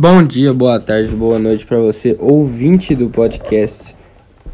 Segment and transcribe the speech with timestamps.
[0.00, 3.96] Bom dia, boa tarde, boa noite para você, ouvinte do podcast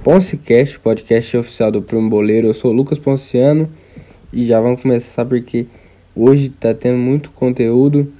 [0.02, 2.46] Poncecast, podcast oficial do Primo Boleiro.
[2.46, 3.68] Eu sou o Lucas Ponciano
[4.32, 5.66] e já vamos começar porque
[6.16, 8.10] hoje tá tendo muito conteúdo,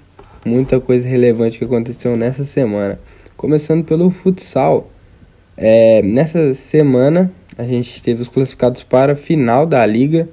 [0.45, 3.01] muita coisa relevante que aconteceu nessa semana.
[3.39, 4.91] Começando pelo futsal.
[5.57, 10.29] É, nessa semana a gente teve os classificados para a final da liga.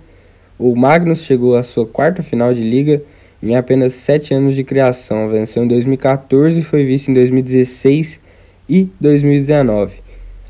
[0.59, 3.01] O Magnus chegou à sua quarta final de liga
[3.41, 5.29] em apenas 7 anos de criação.
[5.29, 8.19] Venceu em 2014 e foi vice em 2016
[8.69, 9.97] e 2019,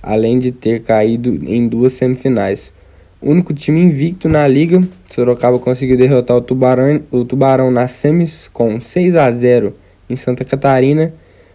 [0.02, 2.74] além de ter caído em duas semifinais.
[3.22, 4.82] O único time invicto na liga,
[5.14, 9.76] Sorocaba conseguiu derrotar o Tubarão, o Tubarão nas semis com 6 a 0
[10.10, 11.14] em Santa Catarina,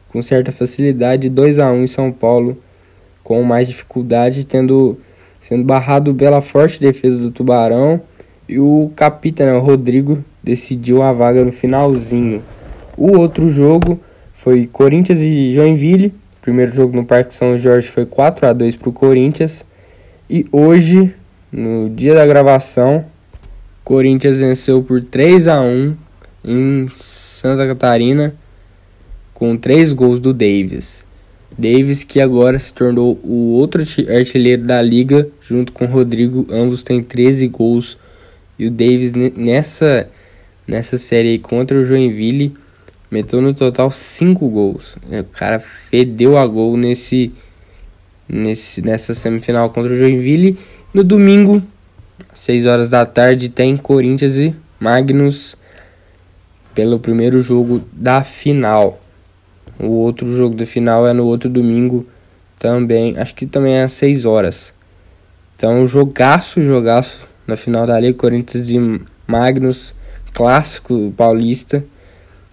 [0.09, 2.57] com certa facilidade, 2 a 1 em São Paulo,
[3.23, 4.99] com mais dificuldade, tendo
[5.43, 8.01] sendo barrado pela forte defesa do Tubarão
[8.49, 12.43] e o capitão, Rodrigo, decidiu a vaga no finalzinho.
[12.97, 14.01] O outro jogo
[14.33, 16.15] foi Corinthians e Joinville.
[16.39, 19.65] O primeiro jogo no Parque São Jorge foi 4 a 2 para o Corinthians.
[20.31, 21.15] E hoje,
[21.51, 23.05] no dia da gravação,
[23.83, 25.97] Corinthians venceu por 3 a 1
[26.45, 28.35] em Santa Catarina
[29.37, 31.05] com três gols do Davis.
[31.59, 37.03] Davis que agora se tornou o outro artilheiro da liga junto com Rodrigo, ambos têm
[37.03, 37.99] 13 gols.
[38.59, 40.09] E o Davis nessa
[40.67, 42.57] nessa série contra o Joinville,
[43.11, 44.97] meteu no total 5 gols.
[45.11, 47.33] É, o cara fedeu a gol nesse,
[48.29, 50.59] nesse nessa semifinal contra o Joinville.
[50.93, 51.63] No domingo,
[52.33, 55.57] às 6 horas da tarde, tem Corinthians e Magnus
[56.75, 59.01] pelo primeiro jogo da final.
[59.79, 62.07] O outro jogo da final é no outro domingo
[62.59, 64.75] também, acho que também é às 6 horas.
[65.55, 68.79] Então, jogaço, jogaço na final da Liga Corinthians e
[69.27, 69.95] Magnus
[70.33, 71.85] clássico paulista,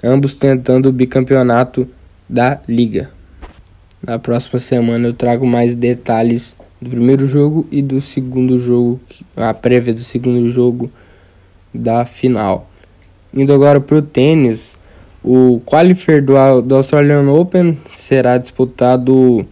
[0.02, 1.88] ambos tentando o bicampeonato
[2.30, 3.12] da liga.
[4.06, 9.00] Na próxima semana eu trago mais detalhes do primeiro jogo e do segundo jogo,
[9.36, 10.90] a prévia do segundo jogo
[11.74, 12.70] da final.
[13.34, 14.78] Indo agora para o tênis,
[15.24, 19.46] o qualifier do, do Australian Open será disputado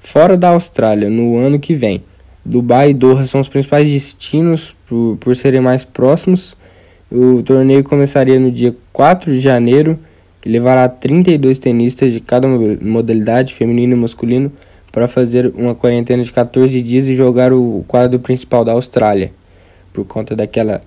[0.00, 2.02] fora da Austrália no ano que vem.
[2.48, 6.56] Dubai e Doha são os principais destinos por, por serem mais próximos
[7.10, 9.98] o torneio começaria no dia 4 de janeiro
[10.44, 14.52] e levará 32 tenistas de cada modalidade, feminino e masculino,
[14.92, 19.32] para fazer uma quarentena de 14 dias e jogar o quadro principal da Austrália.
[19.90, 20.82] Por conta daquela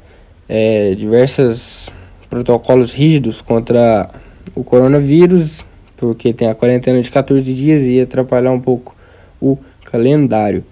[0.47, 1.89] é, diversos
[2.29, 4.07] protocolos rígidos contra
[4.53, 5.65] o coronavírus,
[5.97, 8.95] porque tem a quarentena de 14 dias e atrapalhar um pouco
[9.41, 10.63] o calendário.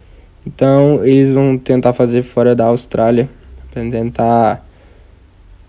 [0.49, 3.29] Então eles vão tentar fazer fora da Austrália
[3.71, 4.65] para tentar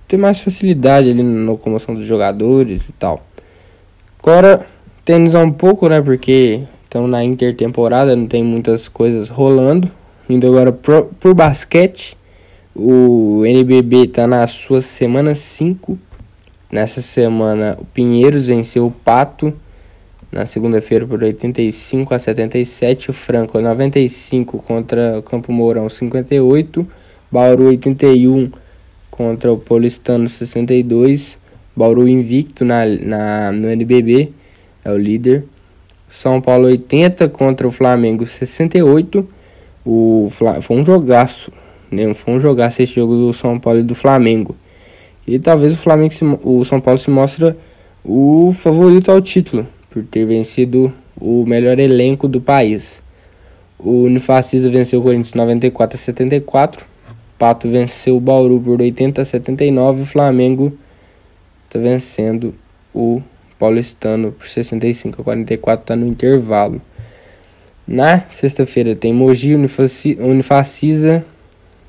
[0.09, 3.23] ter mais facilidade ali na locomoção dos jogadores e tal.
[4.23, 4.67] Agora,
[5.05, 6.01] tênis é um pouco, né?
[6.01, 9.91] Porque estamos na intertemporada, não tem muitas coisas rolando.
[10.29, 12.17] Indo agora pro, pro basquete,
[12.75, 15.99] o NBB está na sua semana 5.
[16.73, 19.53] Nessa semana, o Pinheiros venceu o Pato
[20.31, 23.11] na segunda-feira por 85 a 77.
[23.11, 26.87] O Franco 95 contra o Campo Mourão 58.
[27.31, 28.51] Bauru 81
[29.11, 31.39] contra o Paulistano 62.
[31.75, 34.33] Bauru invicto na, na, no NBB,
[34.85, 35.45] é o líder.
[36.09, 39.27] São Paulo 80 contra o Flamengo 68.
[39.85, 40.29] O,
[40.61, 41.53] foi um jogaço,
[41.91, 42.13] né?
[42.13, 44.57] Foi um jogaço esse jogo do São Paulo e do Flamengo.
[45.27, 47.57] E talvez o Flamengo se, o São Paulo se mostra
[48.05, 53.03] o favorito ao título, por ter vencido o melhor elenco do país.
[53.79, 56.87] O Unifacisa venceu o Corinthians 94 a 74.
[57.39, 60.73] Pato venceu o Bauru por 80 a 79 e o Flamengo
[61.67, 62.55] está vencendo
[62.95, 63.23] o
[63.59, 66.81] Paulistano por 65 a 44, está no intervalo.
[67.87, 71.25] Na sexta-feira tem Mogi, Unifacisa,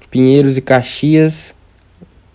[0.10, 1.56] Pinheiros e Caxias,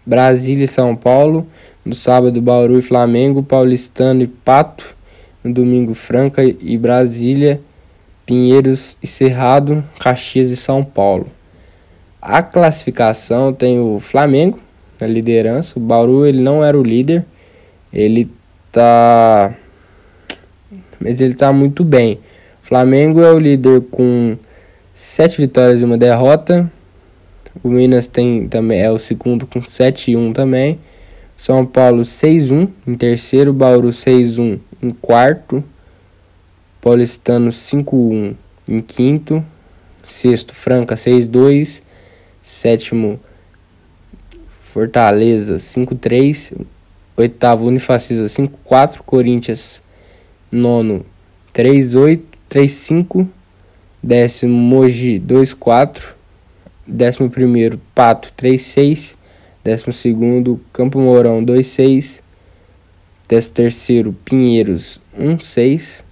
[0.05, 1.47] Brasília e São Paulo.
[1.85, 4.96] No sábado, Bauru e Flamengo, Paulistano e Pato.
[5.47, 7.61] No domingo, Franca e Brasília,
[8.27, 11.29] Pinheiros e Cerrado, Caxias e São Paulo.
[12.21, 14.59] A classificação tem o Flamengo
[15.01, 15.79] na liderança.
[15.79, 17.25] O Bauru ele não era o líder.
[17.93, 18.29] Ele
[18.73, 19.55] tá
[20.99, 22.15] mas ele tá muito bem.
[22.61, 24.37] O Flamengo é o líder com
[24.93, 26.69] sete vitórias e uma derrota.
[27.63, 30.81] O Minas tem também é o segundo com 7 e 1 também.
[31.37, 35.63] São Paulo 6-1 em terceiro, Bauru 6-1 em quarto,
[36.81, 38.35] Paulistano 5-1
[38.69, 39.45] em quinto,
[40.03, 41.83] sexto Franca 6-2,
[42.47, 43.19] Sétimo,
[44.47, 46.57] Fortaleza 5-3.
[47.17, 48.99] Oitavo, Unifacisa 5-4.
[49.05, 49.83] Corinthians
[50.53, 51.05] nono
[51.53, 53.27] 3,8, 3,5,
[54.01, 56.15] décimo Mogi 2,4,
[56.87, 59.17] décimo primeiro Pato 3,6,
[59.67, 62.23] décimo segundo Campo Mourão 2,6,
[63.29, 66.05] décimo terceiro Pinheiros 1,6,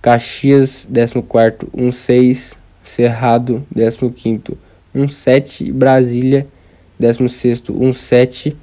[0.00, 0.88] Caxias
[1.28, 4.56] quarto 1,6, Cerrado décimo quinto
[4.96, 6.46] 1,7 Brasília
[6.98, 8.56] décimo sexto 1,7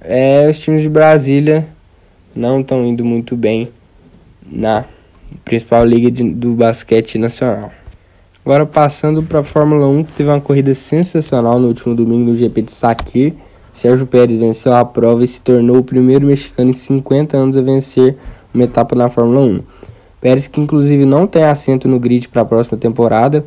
[0.00, 1.68] é, os times de Brasília
[2.32, 3.68] não estão indo muito bem
[4.46, 4.84] na
[5.44, 7.72] principal liga de, do basquete nacional.
[8.44, 12.34] Agora passando para a Fórmula 1, que teve uma corrida sensacional no último domingo no
[12.34, 13.34] GP de Sakir.
[13.72, 17.60] Sérgio Pérez venceu a prova e se tornou o primeiro mexicano em 50 anos a
[17.60, 18.16] vencer
[18.52, 19.60] uma etapa na Fórmula 1.
[20.20, 23.44] Pérez que inclusive não tem assento no grid para a próxima temporada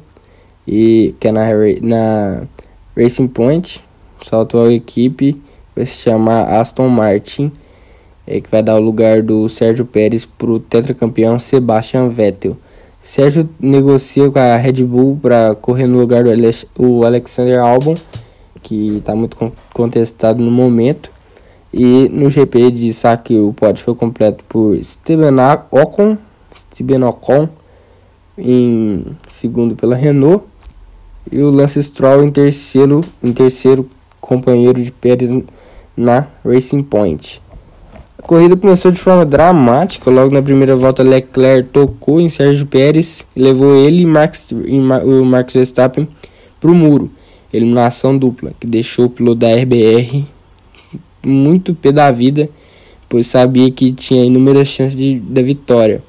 [0.67, 1.47] e que é na,
[1.81, 2.43] na
[2.95, 3.83] Racing Point,
[4.21, 5.41] sua atual equipe
[5.75, 7.51] vai se chamar Aston Martin
[8.25, 12.57] é, que vai dar o lugar do Sérgio Pérez para o tetracampeão Sebastian Vettel.
[13.03, 17.95] Sérgio negocia com a Red Bull para correr no lugar do Alex, o Alexander Albon,
[18.61, 19.37] que está muito
[19.73, 21.11] contestado no momento.
[21.73, 25.33] E no GP de saque o pódio foi completo por Steven
[25.69, 26.17] Ocon,
[26.71, 27.49] Steven Ocon
[28.37, 30.45] em segundo pela Renault
[31.29, 33.89] e o Lance Stroll em terceiro, em terceiro
[34.21, 35.29] companheiro de Pérez
[35.97, 37.42] na Racing Point.
[38.23, 40.09] A corrida começou de forma dramática.
[40.09, 44.79] Logo na primeira volta, Leclerc tocou em Sérgio Pérez e levou ele e, Max, e
[44.79, 46.07] o Max Verstappen
[46.57, 47.11] para o muro.
[47.51, 50.23] Eliminação dupla, que deixou o piloto da RBR
[51.21, 52.49] muito pé da vida,
[53.09, 56.01] pois sabia que tinha inúmeras chances de, da vitória.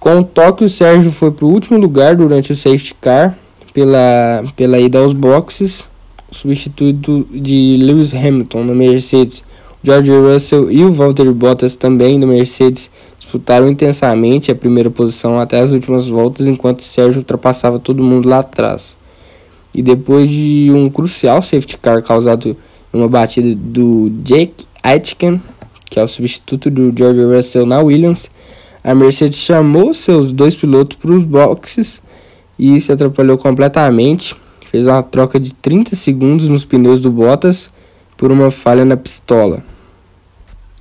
[0.00, 3.38] Com o toque, o Sérgio foi para o último lugar durante o safety car,
[3.72, 5.88] pela, pela ida aos boxes,
[6.32, 9.45] substituto de Lewis Hamilton na Mercedes
[9.86, 12.90] George Russell e o Valtteri Bottas também do Mercedes
[13.20, 18.40] disputaram intensamente a primeira posição até as últimas voltas, enquanto Sérgio ultrapassava todo mundo lá
[18.40, 18.96] atrás.
[19.72, 22.56] E depois de um crucial safety car causado
[22.92, 25.40] numa batida do Jake Aitken,
[25.88, 28.28] que é o substituto do George Russell na Williams,
[28.82, 32.02] a Mercedes chamou seus dois pilotos para os boxes
[32.58, 34.34] e se atrapalhou completamente.
[34.68, 37.70] Fez uma troca de 30 segundos nos pneus do Bottas
[38.16, 39.62] por uma falha na pistola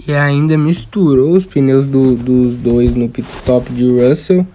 [0.07, 4.45] e ainda misturou os pneus do, dos dois no pit stop de Russell,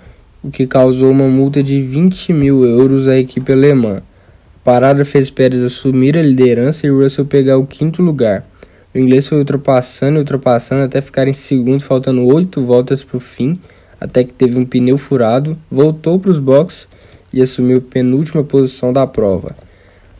[0.42, 3.96] o que causou uma multa de 20 mil euros à equipe alemã.
[3.96, 8.46] A parada fez Pérez assumir a liderança e Russell pegar o quinto lugar.
[8.94, 13.20] O inglês foi ultrapassando e ultrapassando até ficar em segundo, faltando oito voltas para o
[13.20, 13.58] fim,
[14.00, 16.86] até que teve um pneu furado, voltou para os boxes
[17.32, 19.56] e assumiu a penúltima posição da prova.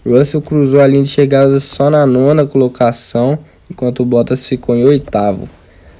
[0.04, 3.38] Russell cruzou a linha de chegada só na nona colocação
[3.70, 5.48] enquanto o Bottas ficou em oitavo.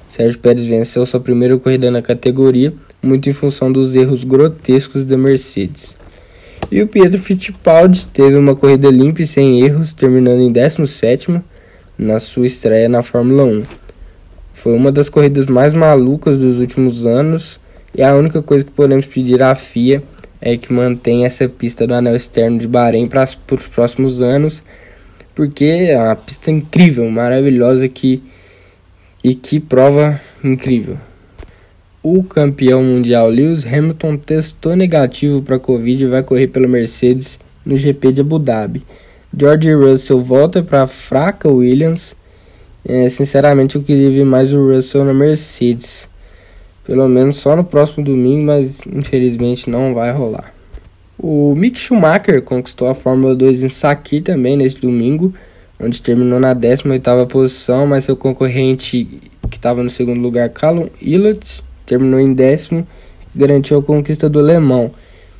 [0.09, 5.17] Sérgio Pérez venceu sua primeira corrida na categoria, muito em função dos erros grotescos da
[5.17, 5.95] Mercedes.
[6.69, 11.41] E o Pietro Fittipaldi teve uma corrida limpa e sem erros, terminando em 17
[11.97, 13.63] na sua estreia na Fórmula 1.
[14.53, 17.59] Foi uma das corridas mais malucas dos últimos anos
[17.95, 20.03] e a única coisa que podemos pedir à FIA
[20.39, 24.63] é que mantenha essa pista do anel externo de Bahrein para os próximos anos
[25.33, 28.21] porque é uma pista incrível, maravilhosa que
[29.23, 30.97] e que prova incrível.
[32.03, 37.77] O campeão mundial Lewis Hamilton testou negativo para Covid e vai correr pela Mercedes no
[37.77, 38.83] GP de Abu Dhabi.
[39.37, 42.15] George Russell volta para a fraca Williams.
[42.83, 46.09] É, sinceramente, eu queria ver mais o Russell na Mercedes.
[46.83, 50.51] Pelo menos só no próximo domingo, mas infelizmente não vai rolar.
[51.23, 55.31] O Mick Schumacher conquistou a Fórmula 2 em Sakir também nesse domingo,
[55.79, 59.07] onde terminou na 18ª posição, mas seu concorrente
[59.47, 62.87] que estava no segundo lugar, Callum Ilott, terminou em décimo
[63.35, 64.89] e garantiu a conquista do alemão,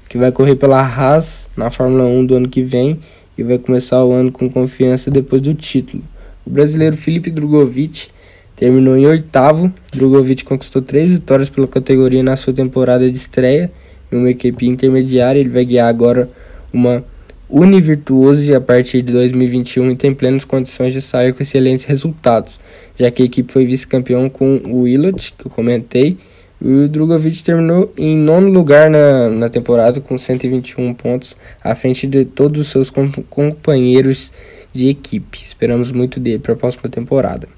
[0.07, 2.99] que vai correr pela Haas na Fórmula 1 do ano que vem
[3.35, 6.03] e vai começar o ano com confiança depois do título.
[6.45, 8.09] O brasileiro Felipe Drogovic
[8.55, 9.73] terminou em oitavo.
[9.91, 13.71] Drogovic conquistou três vitórias pela categoria na sua temporada de estreia
[14.11, 15.39] em uma equipe intermediária.
[15.39, 16.29] Ele vai guiar agora
[16.73, 17.03] uma
[17.51, 22.57] Univirtuose a partir de 2021 e tem plenas condições de sair com excelentes resultados,
[22.97, 26.17] já que a equipe foi vice-campeão com o Willot, que eu comentei,
[26.61, 32.07] e o Drogovic terminou em nono lugar na, na temporada com 121 pontos, à frente
[32.07, 32.89] de todos os seus
[33.29, 34.31] companheiros
[34.71, 35.39] de equipe.
[35.43, 37.49] Esperamos muito dele para a próxima temporada.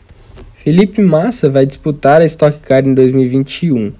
[0.64, 3.92] Felipe Massa vai disputar a Stock Car em 2021.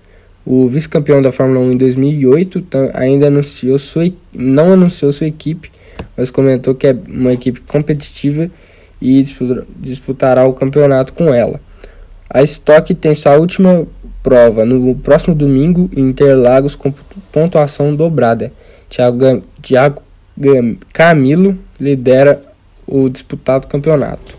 [0.46, 5.72] O vice-campeão da Fórmula 1 em 2008 ainda anunciou sua, não anunciou sua equipe,
[6.18, 8.50] mas comentou que é uma equipe competitiva
[9.02, 9.24] e
[9.80, 11.62] disputará o campeonato com ela.
[12.30, 13.88] A Stock tem sua última
[14.22, 16.94] prova no próximo domingo em Interlagos com
[17.32, 18.52] pontuação dobrada.
[18.90, 20.02] Thiago, Thiago
[20.92, 22.42] Camilo lidera
[22.88, 24.38] o disputado campeonato.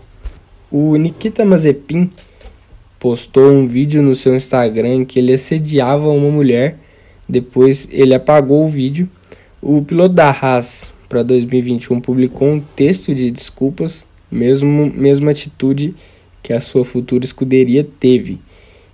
[0.71, 2.09] O Nikita Mazepin
[3.05, 6.79] postou um vídeo no seu Instagram em que ele assediava uma mulher.
[7.29, 9.07] Depois ele apagou o vídeo.
[9.61, 15.93] O piloto da Haas para 2021 publicou um texto de desculpas, mesmo mesma atitude
[16.41, 18.39] que a sua futura escuderia teve,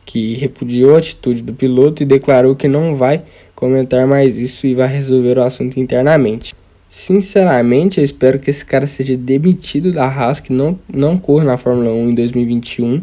[0.06, 3.24] que repudiou a atitude do piloto e declarou que não vai
[3.56, 6.54] comentar mais isso e vai resolver o assunto internamente.
[6.90, 11.56] Sinceramente, eu espero que esse cara seja demitido da Haas, que não, não corra na
[11.56, 13.02] Fórmula 1 em 2021,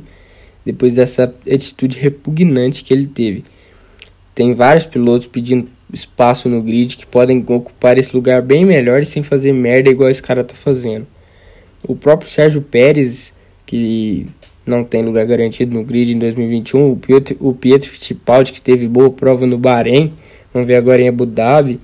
[0.68, 3.42] depois dessa atitude repugnante que ele teve.
[4.34, 9.06] Tem vários pilotos pedindo espaço no grid que podem ocupar esse lugar bem melhor e
[9.06, 11.06] sem fazer merda igual esse cara tá fazendo.
[11.88, 13.32] O próprio Sérgio Pérez,
[13.64, 14.26] que
[14.66, 18.86] não tem lugar garantido no grid em 2021, o Pietro, o Pietro Fittipaldi, que teve
[18.86, 20.12] boa prova no Bahrein,
[20.52, 21.80] vamos ver agora em Abu Dhabi.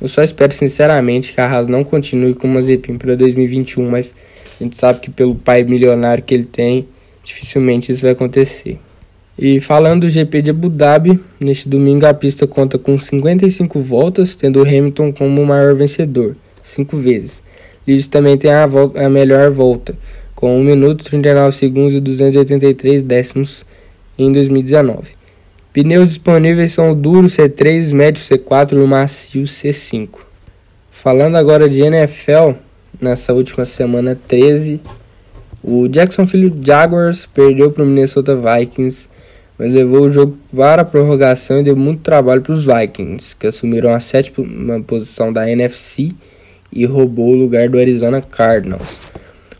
[0.00, 4.12] Eu só espero sinceramente que a Haas não continue com o Mazepin para 2021, mas
[4.60, 6.88] a gente sabe que pelo pai milionário que ele tem,
[7.24, 8.78] dificilmente isso vai acontecer.
[9.36, 14.36] E falando do GP de Abu Dhabi, neste domingo a pista conta com 55 voltas,
[14.36, 17.42] tendo Hamilton como o maior vencedor, 5 vezes.
[17.86, 19.96] Lewis também tem a, volta, a melhor volta,
[20.34, 23.64] com 1 minuto 39 segundos e 283 décimos
[24.16, 25.08] em 2019.
[25.72, 30.20] Pneus disponíveis são o duro C3, médio C4 e o macio C5.
[30.92, 32.52] Falando agora de NFL,
[33.00, 34.80] nessa última semana 13,
[35.64, 39.08] o Jacksonville Jaguars perdeu para o Minnesota Vikings
[39.58, 43.46] mas levou o jogo para a prorrogação e deu muito trabalho para os Vikings, que
[43.46, 46.12] assumiram a sétima posição da NFC
[46.72, 48.98] e roubou o lugar do Arizona Cardinals.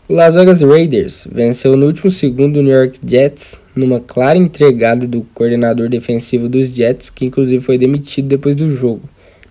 [0.07, 5.07] O Las Vegas Raiders venceu no último segundo o New York Jets numa clara entregada
[5.07, 9.01] do coordenador defensivo dos Jets, que inclusive foi demitido depois do jogo.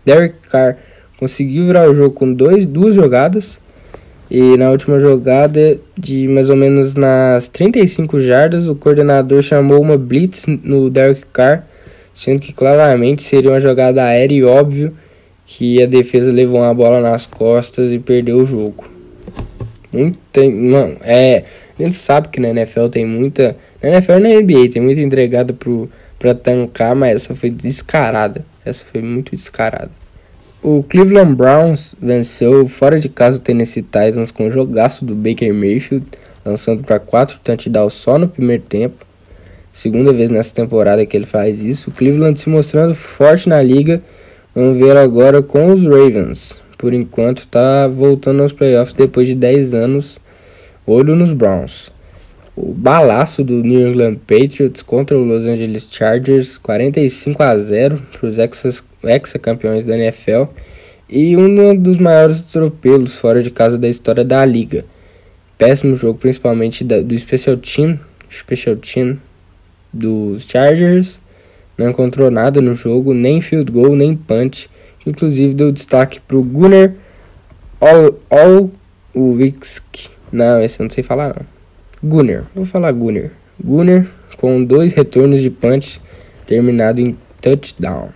[0.04, 0.76] Derek Carr
[1.18, 3.58] conseguiu virar o jogo com dois, duas jogadas
[4.30, 9.98] e na última jogada, de mais ou menos nas 35 jardas, o coordenador chamou uma
[9.98, 11.64] blitz no Derek Carr,
[12.14, 14.94] sendo que claramente seria uma jogada aérea e óbvio
[15.46, 18.84] que a defesa levou uma bola nas costas e perdeu o jogo.
[19.92, 21.44] Muita, mano, é,
[21.78, 25.00] a gente sabe que na NFL tem muita, na NFL e na NBA tem muita
[25.00, 25.88] entregada pro,
[26.18, 28.44] pra tancar, mas essa foi descarada.
[28.64, 29.90] Essa foi muito descarada.
[30.66, 35.52] O Cleveland Browns venceu fora de casa o Tennessee Titans com o jogaço do Baker
[35.52, 36.06] Mayfield,
[36.42, 39.04] lançando para quatro touchdowns só no primeiro tempo.
[39.74, 41.90] Segunda vez nessa temporada que ele faz isso.
[41.90, 44.00] O Cleveland se mostrando forte na liga.
[44.54, 46.62] Vamos ver agora com os Ravens.
[46.78, 50.18] Por enquanto está voltando aos playoffs depois de 10 anos.
[50.86, 51.92] Olho nos Browns.
[52.56, 58.28] O balaço do New England Patriots contra o Los Angeles Chargers, 45 a 0 para
[58.28, 58.38] os
[59.08, 60.44] ex-campeões da NFL
[61.08, 64.84] e um dos maiores atropelos fora de casa da história da liga.
[65.56, 67.98] Péssimo jogo, principalmente do Special Team,
[68.30, 69.18] Special Team
[69.92, 71.20] dos Chargers.
[71.78, 74.68] Não encontrou nada no jogo, nem field goal, nem punch.
[75.06, 76.94] Inclusive deu destaque para o Gunnar
[79.14, 80.08] Olwick.
[80.32, 81.46] Não, esse eu não sei falar não.
[82.54, 83.30] Vou falar Gunnar.
[83.62, 84.06] Gunnar
[84.36, 86.00] com dois retornos de punch
[86.46, 88.08] terminado em touchdown.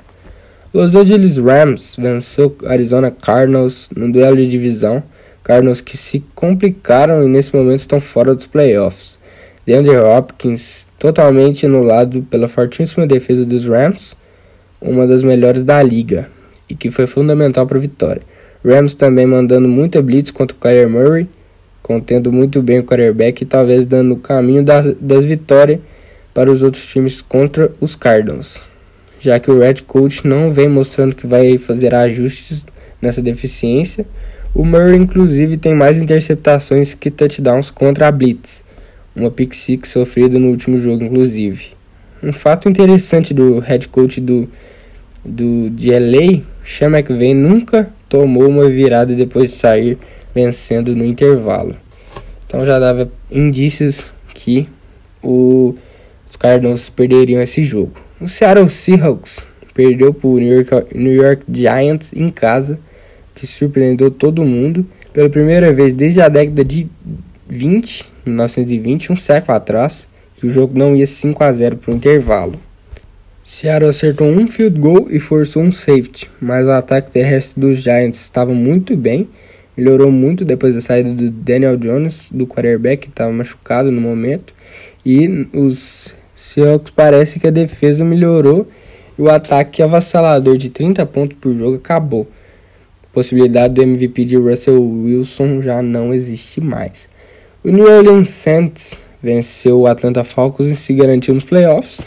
[0.70, 5.02] Los Angeles Rams venceu Arizona Cardinals no duelo de divisão.
[5.42, 9.18] Cardinals que se complicaram e nesse momento estão fora dos playoffs.
[9.64, 14.14] DeAndre Hopkins totalmente anulado pela fortíssima defesa dos Rams,
[14.78, 16.28] uma das melhores da liga
[16.68, 18.22] e que foi fundamental para a vitória.
[18.62, 21.26] Rams também mandando muita blitz contra o Kyler Murray,
[21.82, 25.80] contendo muito bem o quarterback e talvez dando o caminho das, das vitórias
[26.34, 28.68] para os outros times contra os Cardinals
[29.20, 32.64] já que o Red Coach não vem mostrando que vai fazer ajustes
[33.00, 34.06] nessa deficiência.
[34.54, 38.64] O Murray, inclusive, tem mais interceptações que touchdowns contra a Blitz,
[39.14, 41.68] uma pick six sofrida no último jogo, inclusive.
[42.22, 44.48] Um fato interessante do head coach do,
[45.24, 49.98] do de LA, Sean McVay nunca tomou uma virada depois de sair
[50.34, 51.76] vencendo no intervalo.
[52.46, 54.68] Então já dava indícios que
[55.22, 55.74] o,
[56.28, 57.92] os Cardinals perderiam esse jogo.
[58.20, 62.80] O Seattle Seahawks perdeu para o New York, New York Giants em casa,
[63.32, 64.84] que surpreendeu todo mundo.
[65.12, 66.88] Pela primeira vez desde a década de
[67.48, 71.94] 20, 1920, um século atrás, que o jogo não ia 5 a 0 para o
[71.94, 72.58] intervalo.
[73.44, 78.20] Seattle acertou um field goal e forçou um safety, mas o ataque terrestre dos Giants
[78.20, 79.28] estava muito bem,
[79.76, 84.52] melhorou muito depois da saída do Daniel Jones, do quarterback, que estava machucado no momento,
[85.06, 88.68] e os Seahawks parece que a defesa melhorou
[89.18, 92.28] e o ataque avassalador de 30 pontos por jogo acabou.
[93.02, 97.08] A possibilidade do MVP de Russell Wilson já não existe mais.
[97.64, 102.02] O New Orleans Saints venceu o Atlanta Falcons e se garantiu nos playoffs.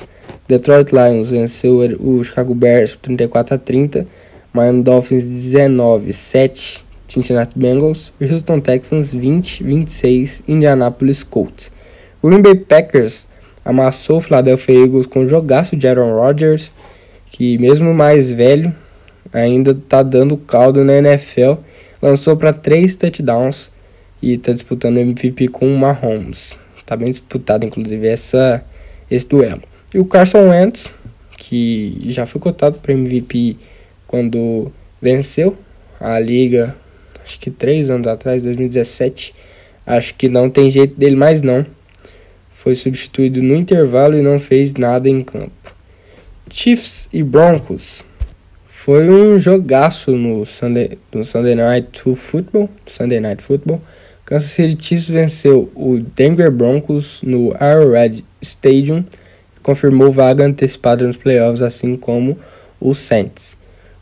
[0.48, 4.08] Detroit Lions venceu o Chicago Bears 34 a 30,
[4.54, 11.70] Miami Dolphins 19 7, Cincinnati Bengals, Houston Texans 20 26, Indianapolis Colts.
[12.24, 13.26] Green Bay Packers
[13.64, 16.72] amassou o Philadelphia Eagles com o jogaço de Aaron Rodgers,
[17.32, 18.74] que mesmo mais velho
[19.32, 21.54] ainda está dando caldo na NFL,
[22.02, 23.70] lançou para três touchdowns
[24.22, 26.58] e está disputando o MVP com o Mahomes.
[26.78, 28.64] Está bem disputado, inclusive, essa,
[29.10, 29.62] esse duelo.
[29.94, 30.94] E o Carson Wentz,
[31.38, 33.58] que já foi cotado para MVP
[34.06, 35.58] quando venceu
[36.00, 36.76] a liga,
[37.24, 39.34] acho que três anos atrás, 2017.
[39.86, 41.66] Acho que não tem jeito dele mais não.
[42.62, 45.52] Foi substituído no intervalo e não fez nada em campo.
[46.52, 48.04] Chiefs e Broncos.
[48.66, 52.70] Foi um jogaço no Sunday, no Sunday Night Football.
[52.86, 53.82] Sunday Night Football.
[54.26, 59.06] Kansas City Chiefs venceu o Denver Broncos no Arrowhead Stadium
[59.62, 62.38] confirmou vaga antecipada nos playoffs, assim como
[62.80, 63.58] o Saints.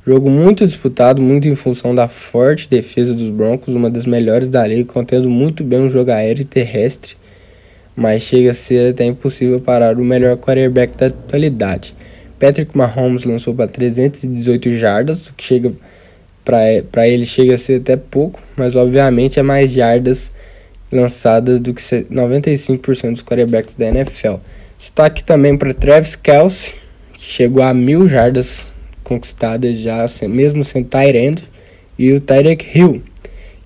[0.06, 4.66] Jogo muito disputado, muito em função da forte defesa dos Broncos, uma das melhores da
[4.66, 7.16] liga, contendo muito bem um jogo aéreo e terrestre,
[8.00, 11.94] mas chega a ser até impossível parar o melhor quarterback da atualidade.
[12.40, 15.74] Patrick Mahomes lançou para 318 jardas, o que chega
[16.46, 20.32] para ele chega a ser até pouco, mas obviamente é mais jardas
[20.90, 24.36] lançadas do que 95% dos quarterbacks da NFL.
[24.78, 26.74] Destaque também para Travis Kelsey,
[27.14, 28.72] que chegou a mil jardas
[29.04, 31.42] conquistadas já, mesmo sem Tyrant,
[31.98, 33.04] e o Tyreek Hill,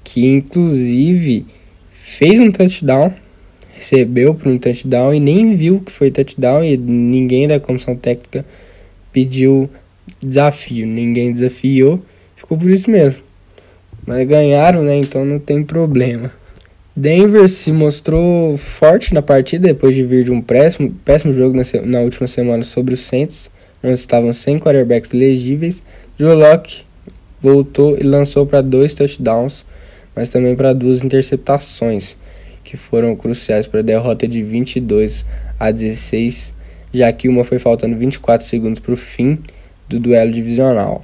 [0.04, 1.46] que inclusive
[1.92, 3.14] fez um touchdown,
[3.84, 8.46] recebeu para um touchdown e nem viu que foi touchdown e ninguém da comissão técnica
[9.12, 9.70] pediu
[10.22, 12.02] desafio, ninguém desafiou,
[12.36, 13.22] ficou por isso mesmo.
[14.06, 14.98] Mas ganharam, né?
[14.98, 16.32] Então não tem problema.
[16.96, 21.64] Denver se mostrou forte na partida depois de vir de um péssimo, péssimo jogo na,
[21.86, 23.50] na última semana sobre os Saints,
[23.84, 25.82] onde estavam sem quarterbacks legíveis.
[26.18, 26.84] Drew Locke
[27.42, 29.66] voltou e lançou para dois touchdowns,
[30.16, 32.16] mas também para duas interceptações,
[32.64, 35.26] que foram cruciais para a derrota de 22
[35.60, 36.54] a 16,
[36.94, 39.40] já que uma foi faltando 24 segundos para o fim
[39.88, 41.04] do duelo divisional.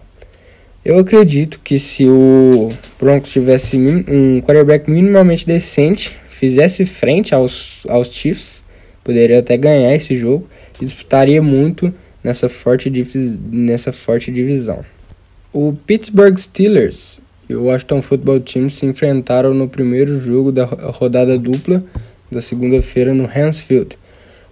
[0.83, 2.69] Eu acredito que se o
[2.99, 8.63] Broncos tivesse um quarterback minimamente decente, fizesse frente aos, aos Chiefs,
[9.03, 10.47] poderia até ganhar esse jogo
[10.81, 11.93] e disputaria muito
[12.23, 12.91] nessa forte,
[13.51, 14.85] nessa forte divisão.
[15.51, 17.19] O Pittsburgh Steelers
[17.49, 21.83] e o Washington Football Team se enfrentaram no primeiro jogo da rodada dupla
[22.31, 23.97] da segunda-feira no Hansfield.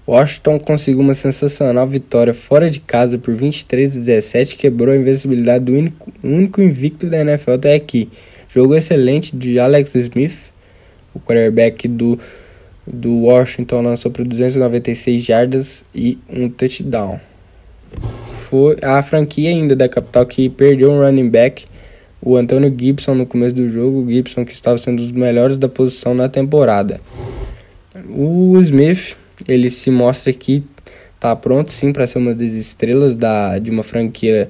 [0.08, 5.66] Washington conseguiu uma sensacional vitória fora de casa por 23 a 17 quebrou a invencibilidade
[5.66, 8.10] do único, único invicto da NFL até aqui.
[8.48, 10.40] Jogo excelente de Alex Smith,
[11.14, 12.18] o quarterback do,
[12.88, 17.20] do Washington lançou para 296 jardas e um touchdown.
[18.50, 21.66] Foi a franquia ainda da capital que perdeu um running back,
[22.22, 25.58] o Antônio Gibson no começo do jogo, o Gibson que estava sendo um dos melhores
[25.58, 27.00] da posição na temporada.
[28.10, 29.16] O Smith
[29.48, 30.64] ele se mostra que
[31.20, 34.50] tá pronto sim para ser uma das estrelas da, de uma franquia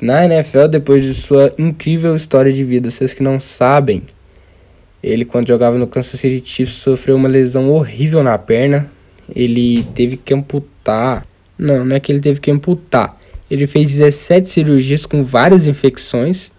[0.00, 2.90] na NFL depois de sua incrível história de vida.
[2.90, 4.02] Vocês que não sabem,
[5.02, 8.90] ele quando jogava no Kansas City Chiefs sofreu uma lesão horrível na perna.
[9.34, 11.26] Ele teve que amputar.
[11.58, 13.18] Não, não é que ele teve que amputar.
[13.50, 16.51] Ele fez 17 cirurgias com várias infecções.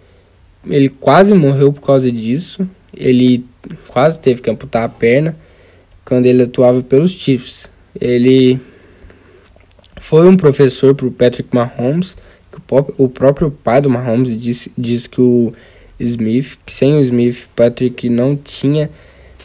[0.66, 2.68] Ele quase morreu por causa disso.
[2.96, 3.46] Ele
[3.88, 5.36] quase teve que amputar a perna
[6.06, 7.70] quando ele atuava pelos Chiefs.
[8.00, 8.60] Ele
[10.00, 12.16] foi um professor para o Patrick Mahomes,
[12.98, 15.52] o próprio pai do Mahomes disse, disse que o
[16.00, 18.90] Smith, que sem o Smith, Patrick não tinha,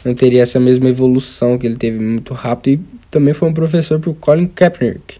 [0.03, 2.81] não teria essa mesma evolução que ele teve muito rápido.
[2.81, 5.19] E também foi um professor para o Colin Kaepernick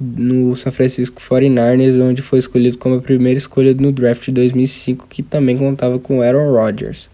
[0.00, 5.06] no San Francisco 49ers, onde foi escolhido como a primeira escolha no draft de 2005,
[5.08, 7.08] que também contava com Aaron Rodgers.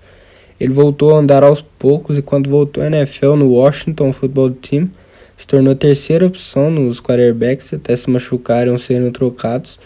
[0.61, 4.91] Ele voltou a andar aos poucos e quando voltou à NFL no Washington Football Team,
[5.37, 9.79] se tornou a terceira opção nos quarterbacks até se machucarem ou serem trocados.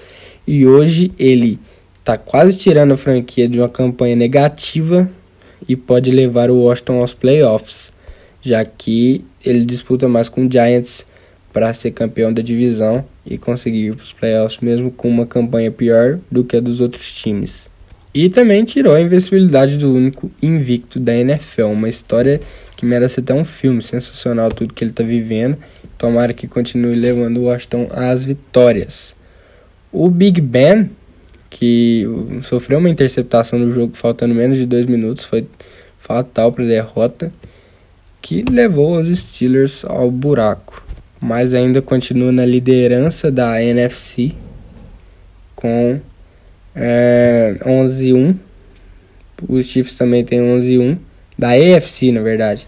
[0.46, 1.58] E hoje ele
[1.98, 5.10] está quase tirando a franquia de uma campanha negativa
[5.66, 7.92] e pode levar o Washington aos playoffs,
[8.42, 11.06] já que ele disputa mais com o Giants
[11.52, 16.44] para ser campeão da divisão e conseguir os playoffs mesmo com uma campanha pior do
[16.44, 17.68] que a dos outros times.
[18.14, 21.66] E também tirou a invencibilidade do único invicto da NFL.
[21.66, 22.40] Uma história
[22.76, 25.56] que merece até um filme sensacional, tudo que ele está vivendo.
[25.96, 29.14] tomara que continue levando o Washington às vitórias.
[29.92, 30.90] O Big Ben,
[31.50, 32.06] que
[32.42, 35.46] sofreu uma interceptação no jogo faltando menos de dois minutos, foi
[35.98, 37.32] fatal para a derrota,
[38.22, 40.87] que levou os Steelers ao buraco.
[41.20, 44.32] Mas ainda continua na liderança da NFC
[45.54, 46.00] com
[46.74, 48.36] é, 11-1.
[49.48, 50.96] Os Chiefs também tem 11-1.
[51.36, 52.66] Da AFC, na verdade.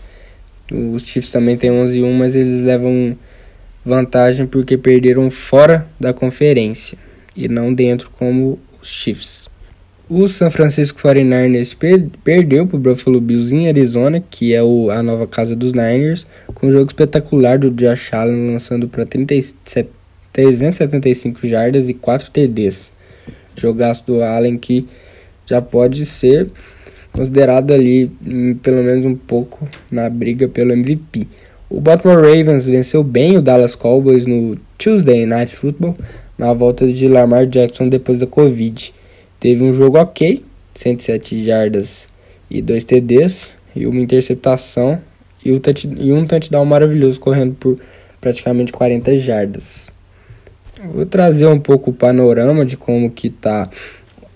[0.71, 3.17] Os Chiefs também tem 11-1, mas eles levam
[3.85, 6.97] vantagem porque perderam fora da conferência
[7.37, 9.50] e não dentro como os Chiefs.
[10.13, 14.91] O San Francisco 49ers per perdeu para o Buffalo Bills em Arizona, que é o,
[14.91, 21.47] a nova casa dos Niners, com um jogo espetacular do Josh Allen lançando para 375
[21.47, 22.91] jardas e 4 TDs.
[23.55, 24.85] Jogaço do Allen que
[25.47, 26.51] já pode ser
[27.13, 31.29] considerado ali hum, pelo menos um pouco na briga pelo MVP.
[31.69, 35.97] O Baltimore Ravens venceu bem o Dallas Cowboys no Tuesday Night Football
[36.37, 38.93] na volta de Lamar Jackson depois da Covid.
[39.41, 42.07] Teve um jogo ok, 107 jardas
[42.51, 45.01] e 2 TDs e uma interceptação
[45.43, 45.49] e,
[45.99, 47.79] e um touchdown maravilhoso correndo por
[48.21, 49.91] praticamente 40 jardas.
[50.93, 53.71] Vou trazer um pouco o panorama de como que tá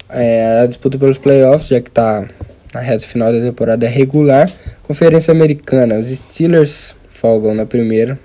[0.09, 2.27] é, a disputa pelos playoffs, já que tá
[2.73, 4.51] na reta final da temporada regular.
[4.83, 8.19] Conferência Americana, os Steelers folgam na primeira,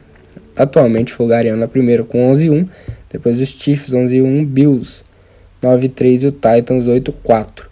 [0.56, 2.70] atualmente folgariam na primeira com 11-1,
[3.12, 5.09] depois os Chiefs 11-1, Bills
[5.62, 7.70] 9-3 e o Titans 8-4.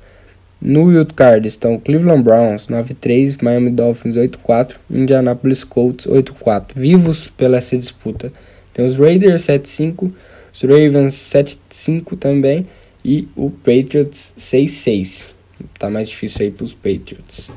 [0.60, 6.72] No Wild Card estão Cleveland Browns 9-3, Miami Dolphins 8-4, Indianapolis Colts 8-4.
[6.76, 8.32] Vivos pela essa disputa.
[8.74, 10.12] Tem os Raiders 7-5,
[10.54, 12.66] os Ravens 7-5 também
[13.06, 15.34] e o Patriots 6-6.
[15.78, 17.50] Tá mais difícil aí para os Patriots.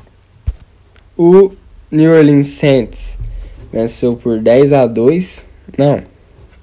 [1.17, 1.51] O
[1.91, 3.17] New Orleans Saints
[3.71, 5.43] venceu por 10 a 2.
[5.77, 6.01] Não,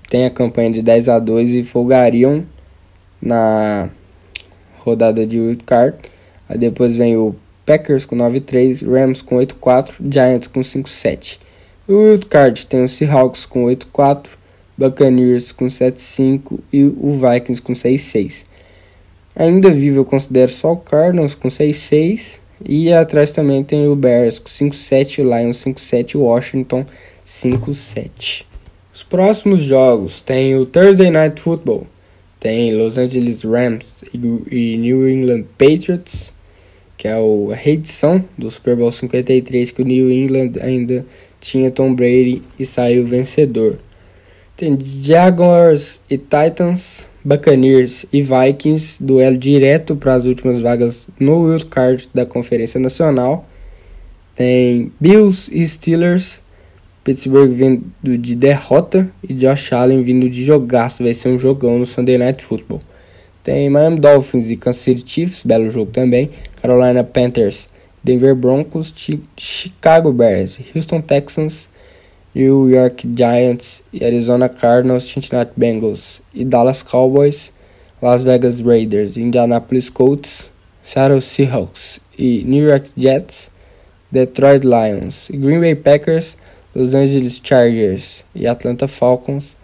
[0.08, 2.44] tem a campanha de 10 a 2 e folgariam
[3.20, 3.88] na
[4.78, 5.98] rodada de wild card.
[6.48, 7.34] Aí depois vem o
[7.66, 11.38] Packers com 9-3, Rams com 8-4, Giants com 5-7.
[11.86, 14.26] O wild card tem o Seahawks com 8-4,
[14.76, 18.44] Buccaneers com 7-5 e o Vikings com 6-6.
[19.34, 24.38] Ainda vivo eu considero só o Cardinals com 6-6 e atrás também tem o Bears
[24.38, 26.84] com 5-7, o Lions 5-7 e o Washington
[27.24, 28.44] 5-7.
[28.92, 31.86] Os próximos jogos tem o Thursday Night Football,
[32.40, 36.32] tem Los Angeles Rams e New England Patriots,
[36.96, 41.04] que é a reedição do Super Bowl 53 que o New England ainda
[41.40, 43.78] tinha Tom Brady e saiu vencedor.
[44.56, 51.66] Tem Jaguars e Titans, Buccaneers e Vikings, duelo direto para as últimas vagas no Wild
[51.66, 53.48] Card da Conferência Nacional.
[54.34, 56.40] Tem Bills e Steelers,
[57.08, 61.02] Pittsburgh vindo de derrota e Josh Allen vindo de jogaço.
[61.02, 62.82] Vai ser um jogão no Sunday Night Football.
[63.42, 66.28] Tem Miami Dolphins e Kansas City Chiefs, belo jogo também.
[66.60, 67.66] Carolina Panthers,
[68.04, 68.94] Denver Broncos,
[69.38, 71.70] Chicago Bears, Houston Texans
[72.34, 77.50] New York Giants, Arizona Cardinals, Cincinnati Bengals e Dallas Cowboys,
[78.02, 80.50] Las Vegas Raiders, Indianapolis Colts,
[80.84, 83.50] Seattle Seahawks e New York Jets,
[84.12, 86.36] Detroit Lions, Green Bay Packers,
[86.74, 89.56] Los Angeles Chargers e Atlanta Falcons,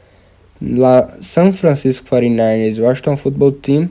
[0.61, 3.91] La San Francisco 49ers, Washington Football Team,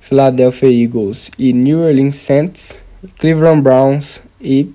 [0.00, 2.80] Philadelphia Eagles e New Orleans Saints,
[3.18, 4.70] Cleveland Browns e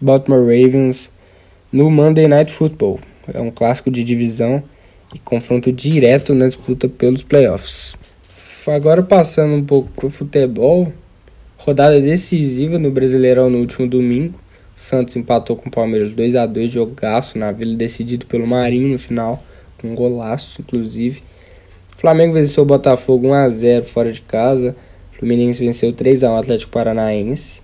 [0.00, 1.10] Baltimore Ravens
[1.72, 3.00] no Monday Night Football.
[3.32, 4.62] É um clássico de divisão
[5.14, 7.94] e confronto direto na disputa pelos playoffs.
[8.66, 10.92] Agora passando um pouco para o futebol,
[11.56, 14.38] rodada decisiva no Brasileirão no último domingo.
[14.76, 18.98] Santos empatou com o Palmeiras 2 a 2 jogaço na Vila, decidido pelo Marinho no
[18.98, 19.42] final,
[19.78, 21.22] com um golaço, inclusive.
[21.96, 24.76] Flamengo venceu o Botafogo 1 a 0 fora de casa.
[25.12, 27.62] Fluminense venceu 3 a 1 Atlético Paranaense.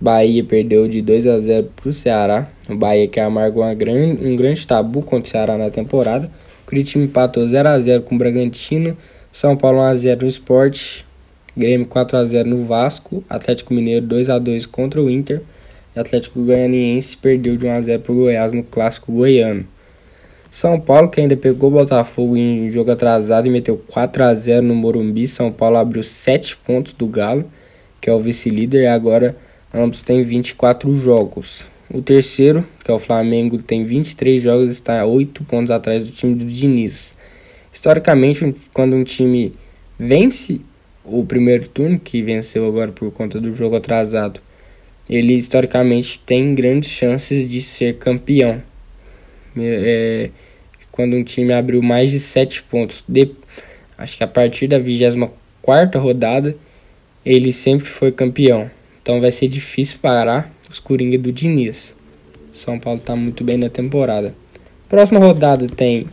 [0.00, 2.48] Bahia perdeu de 2 a 0 para o Ceará.
[2.68, 6.30] O Bahia que amargou grande, um grande tabu contra o Ceará na temporada.
[6.62, 8.96] O Curitiba empatou 0 a 0 com o Bragantino.
[9.32, 11.02] São Paulo 1 a 0 no Sport.
[11.56, 13.24] Grêmio 4 a 0 no Vasco.
[13.28, 15.42] Atlético Mineiro 2 a 2 contra o Inter.
[15.96, 19.66] Atlético Goianiense perdeu de 1 a 0 para o Goiás no clássico goiano.
[20.50, 24.66] São Paulo, que ainda pegou o Botafogo em jogo atrasado e meteu 4 a 0
[24.66, 25.26] no Morumbi.
[25.26, 27.44] São Paulo abriu 7 pontos do Galo,
[28.00, 29.36] que é o vice-líder, e agora
[29.76, 31.66] Ambos têm 24 jogos.
[31.92, 36.12] O terceiro, que é o Flamengo, tem 23 jogos e está 8 pontos atrás do
[36.12, 37.12] time do Diniz.
[37.72, 39.52] Historicamente, quando um time
[39.98, 40.60] vence
[41.04, 44.40] o primeiro turno, que venceu agora por conta do jogo atrasado,
[45.08, 48.62] ele historicamente tem grandes chances de ser campeão.
[49.56, 50.30] É,
[50.90, 53.04] quando um time abriu mais de 7 pontos.
[53.06, 53.30] De,
[53.98, 56.56] acho que a partir da 24 rodada,
[57.24, 58.70] ele sempre foi campeão.
[59.02, 61.94] Então vai ser difícil parar os Coringa do Diniz.
[62.52, 64.34] São Paulo está muito bem na temporada.
[64.88, 66.06] Próxima rodada tem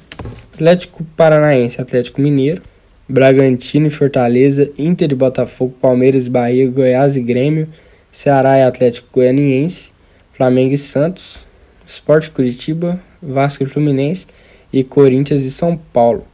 [0.54, 2.62] Atlético Paranaense, Atlético Mineiro,
[3.08, 7.68] Bragantino e Fortaleza, Inter e Botafogo, Palmeiras Bahia, Goiás e Grêmio,
[8.12, 9.92] Ceará e Atlético Goianiense,
[10.34, 11.40] Flamengo e Santos,
[11.88, 14.28] Sport Curitiba, Vasco e Fluminense
[14.72, 16.26] e Corinthians e São Paulo.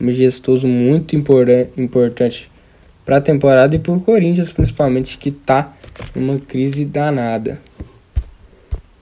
[0.00, 2.50] Um gestoso muito importante
[3.04, 5.74] para a temporada e para o Corinthians, principalmente, que está
[6.14, 7.60] numa crise danada.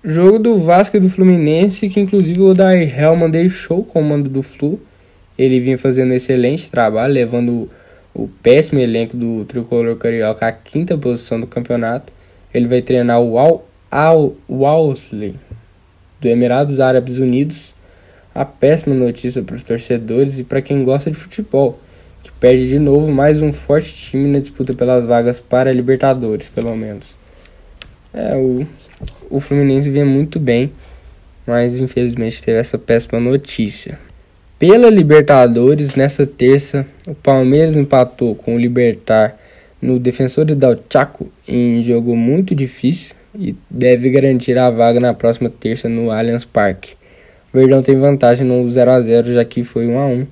[0.05, 4.43] Jogo do Vasco e do Fluminense, que inclusive o Odair Helman deixou o comando do
[4.43, 4.81] Flu.
[5.39, 7.69] Ele vinha fazendo um excelente trabalho, levando
[8.15, 12.13] o péssimo elenco do tricolor carioca à quinta posição do campeonato.
[12.53, 15.37] Ele vai treinar o Al, Al Walsley
[16.21, 17.75] do Emirados Árabes Unidos.
[18.35, 21.79] A péssima notícia para os torcedores e para quem gosta de futebol,
[22.23, 26.49] que perde de novo mais um forte time na disputa pelas vagas para a Libertadores,
[26.49, 27.17] pelo menos.
[28.15, 28.67] É, o
[29.31, 30.73] o Fluminense vinha muito bem,
[31.47, 33.99] mas infelizmente teve essa péssima notícia.
[34.59, 39.39] Pela Libertadores, nessa terça, o Palmeiras empatou com o Libertar
[39.81, 45.49] no Defensores del Chaco em jogo muito difícil e deve garantir a vaga na próxima
[45.49, 46.95] terça no Allianz Parque.
[47.53, 50.27] O Verdão tem vantagem no 0 a 0 já que foi 1 a 1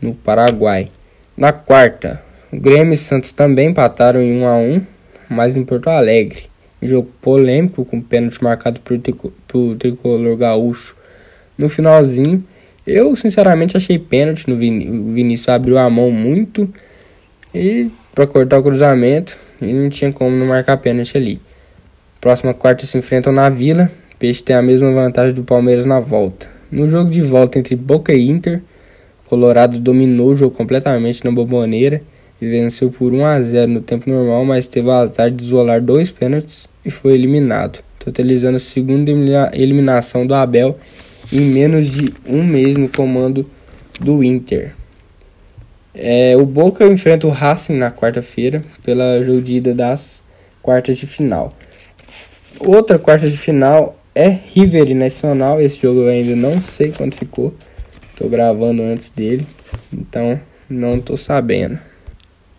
[0.00, 0.88] no Paraguai.
[1.36, 4.82] Na quarta, o Grêmio e Santos também empataram em 1 a 1,
[5.28, 6.50] mas em Porto Alegre
[6.82, 8.98] jogo polêmico com pênalti marcado por,
[9.46, 10.96] por tricolor gaúcho
[11.56, 12.42] no finalzinho.
[12.86, 16.68] Eu sinceramente achei pênalti no Vin o Vinícius abriu a mão muito
[17.54, 21.40] e para cortar o cruzamento e não tinha como não marcar pênalti ali.
[22.20, 23.90] Próxima quarta se enfrentam na Vila.
[24.18, 26.46] Peixe tem a mesma vantagem do Palmeiras na volta.
[26.70, 28.62] No jogo de volta entre Boca e Inter,
[29.26, 32.02] Colorado dominou o jogo completamente na boboneira
[32.40, 35.80] e venceu por 1 a 0 no tempo normal, mas teve o azar de isolar
[35.80, 39.10] dois pênaltis e foi eliminado, totalizando a segunda
[39.52, 40.78] eliminação do Abel
[41.32, 43.48] em menos de um mês no comando
[44.00, 44.74] do Inter.
[45.94, 50.22] É, o Boca enfrenta o Racing na quarta-feira pela jogida das
[50.62, 51.54] quartas de final.
[52.58, 55.60] Outra quarta de final é River e Nacional.
[55.60, 57.54] Esse jogo eu ainda não sei quanto ficou.
[58.16, 59.46] Tô gravando antes dele,
[59.92, 61.78] então não tô sabendo.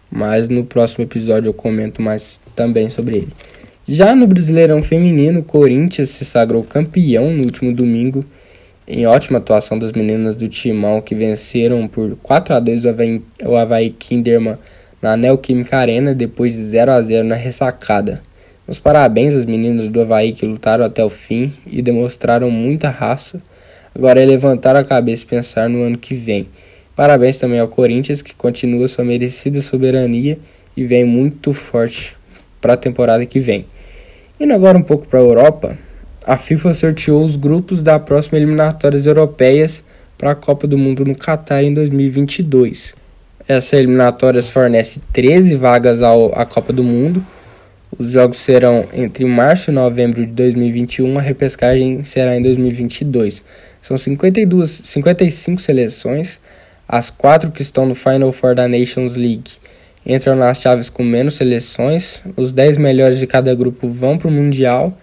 [0.10, 3.30] Mas no próximo episódio eu comento mais também sobre ele.
[3.88, 8.24] Já no Brasileirão Feminino, Corinthians se sagrou campeão no último domingo,
[8.92, 12.84] em ótima atuação das meninas do Timão, que venceram por 4 a 2
[13.46, 14.58] o Havaí, Kinderman
[15.02, 18.22] na Neoquímica Arena, depois de 0 a 0 na ressacada.
[18.68, 23.42] Os parabéns às meninas do Havaí que lutaram até o fim e demonstraram muita raça.
[23.96, 26.48] Agora é levantar a cabeça e pensar no ano que vem.
[26.94, 30.38] Parabéns também ao Corinthians, que continua sua merecida soberania
[30.76, 32.14] e vem muito forte
[32.60, 33.66] para a temporada que vem.
[34.38, 35.78] Indo agora um pouco para a Europa,
[36.26, 39.84] a FIFA sorteou os grupos da próxima eliminatórias europeias
[40.18, 42.94] para a Copa do Mundo no Catar em 2022.
[43.48, 47.26] Essa eliminatórias fornece 13 vagas ao, à Copa do Mundo.
[47.98, 53.44] Os jogos serão entre março e novembro de 2021, a repescagem será em 2022.
[53.82, 56.40] São 52, 55 seleções,
[56.88, 59.52] as quatro que estão no Final Four da Nations League
[60.06, 64.32] entram nas chaves com menos seleções, os 10 melhores de cada grupo vão para o
[64.32, 64.98] Mundial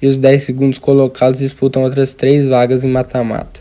[0.00, 3.60] e os 10 segundos colocados disputam outras 3 vagas em mata-mata.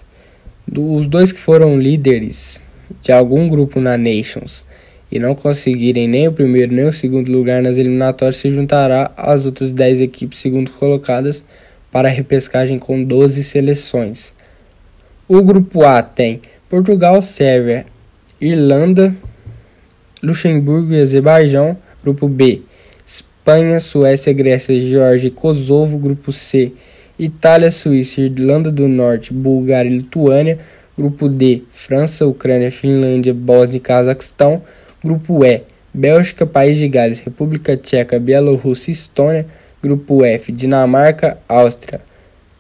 [0.72, 2.62] Os dois que foram líderes
[3.02, 4.64] de algum grupo na Nations
[5.12, 9.46] e não conseguirem nem o primeiro nem o segundo lugar nas eliminatórias se juntará às
[9.46, 11.44] outras 10 equipes segundo colocadas
[11.92, 14.32] para a repescagem com 12 seleções.
[15.28, 17.86] O grupo A tem Portugal, Sérvia,
[18.40, 19.16] Irlanda,
[20.22, 21.78] Luxemburgo e Azerbaijão.
[22.04, 22.62] Grupo B:
[23.50, 25.98] Espanha, Suécia, Grécia, Geórgia e Kosovo.
[25.98, 26.72] Grupo C:
[27.18, 30.60] Itália, Suíça, Irlanda do Norte, Bulgária e Lituânia.
[30.96, 34.62] Grupo D: França, Ucrânia, Finlândia, Bósnia e Cazaquistão.
[35.04, 39.48] Grupo E: Bélgica, País de Gales, República Tcheca, Bielorrússia e Estônia.
[39.82, 42.02] Grupo F: Dinamarca, Áustria,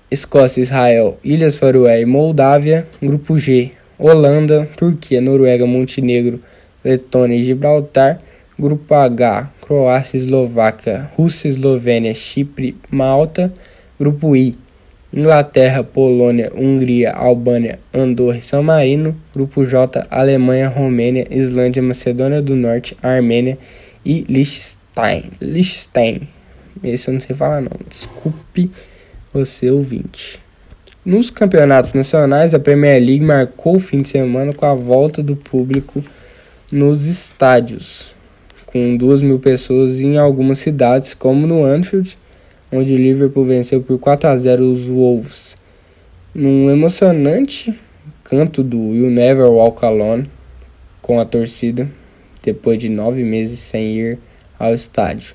[0.10, 2.88] Escócia, Israel, Ilhas Faroé e Moldávia.
[3.00, 6.42] Grupo G: Holanda, Turquia, Noruega, Montenegro,
[6.84, 8.20] Letônia e Gibraltar.
[8.60, 13.54] Grupo H, Croácia, Eslováquia, Rússia, Eslovênia, Chipre, Malta.
[13.98, 14.58] Grupo I,
[15.14, 19.16] Inglaterra, Polônia, Hungria, Albânia, Andorra e São Marino.
[19.34, 23.58] Grupo J, Alemanha, Romênia, Islândia, Macedônia do Norte, Armênia
[24.06, 25.32] e Liechtenstein.
[25.40, 26.28] Liechtenstein.
[26.84, 27.72] Esse eu não sei falar não.
[27.88, 28.70] Desculpe
[29.34, 30.38] você ouvinte.
[31.06, 35.36] Nos campeonatos nacionais, a Premier League marcou o fim de semana com a volta do
[35.36, 36.04] público
[36.72, 38.14] nos estádios,
[38.72, 42.16] com duas mil pessoas em algumas cidades, como no Anfield,
[42.72, 45.58] onde o Liverpool venceu por 4 a 0 os Wolves.
[46.36, 47.74] Num emocionante
[48.24, 50.30] canto do You Never Walk Alone
[51.02, 51.90] com a torcida,
[52.44, 54.20] depois de nove meses sem ir
[54.60, 55.34] ao estádio.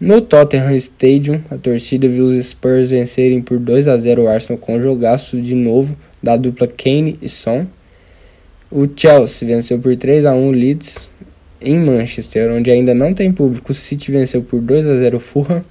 [0.00, 4.58] No Tottenham Stadium, a torcida viu os Spurs vencerem por 2 a 0 o Arsenal
[4.58, 7.66] com jogaço de novo da dupla Kane e Son.
[8.70, 11.10] O Chelsea venceu por 3 a 1 o Leeds
[11.64, 13.72] em Manchester, onde ainda não tem público.
[13.72, 15.64] O City venceu por 2 a 0 o Fulham.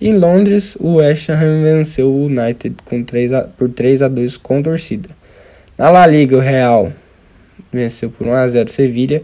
[0.00, 4.36] Em Londres, o West Ham venceu o United com 3 a, por 3 a 2
[4.36, 5.08] com torcida.
[5.76, 6.92] Na La Liga, o Real
[7.72, 9.22] venceu por 1 a 0 o Sevilha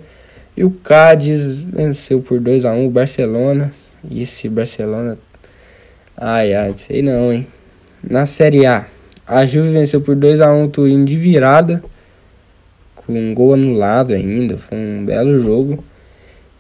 [0.57, 3.73] e o Cádiz venceu por 2 a 1 o Barcelona.
[4.09, 5.19] E esse Barcelona,
[6.17, 7.47] ai ai, sei não, hein.
[8.09, 8.87] Na Série A,
[9.27, 11.83] a Juve venceu por 2 a 1 o Turim de virada,
[12.95, 15.83] com um gol anulado ainda, foi um belo jogo.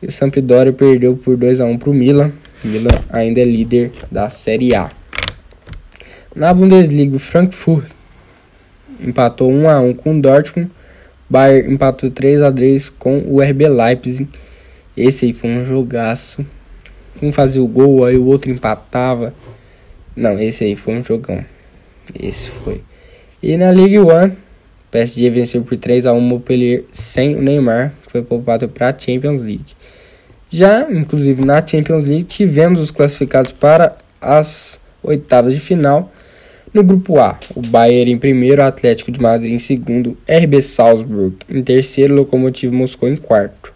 [0.03, 2.33] E o Sampdoria perdeu por 2 a 1 para o Milan.
[2.63, 4.91] Milan ainda é líder da Série A.
[6.35, 7.87] Na Bundesliga, o Frankfurt
[9.01, 10.71] empatou 1 a 1 com o Dortmund.
[11.29, 14.29] Bayern empatou 3 a 3 com o RB Leipzig.
[14.97, 16.45] Esse aí foi um jogaço.
[17.23, 19.33] Um fazia o gol, aí o outro empatava.
[20.15, 21.45] Não, esse aí foi um jogão.
[22.19, 22.83] Esse foi.
[23.43, 24.33] E na Ligue 1,
[24.91, 28.99] PSG venceu por 3 a 1 o Montpellier sem o Neymar, foi poupado para a
[28.99, 29.75] Champions League.
[30.51, 36.13] Já, inclusive, na Champions League, tivemos os classificados para as oitavas de final.
[36.73, 41.63] No grupo A, o Bayern em primeiro, Atlético de Madrid em segundo, RB Salzburg em
[41.63, 43.73] terceiro, Lokomotiv Moscou em quarto.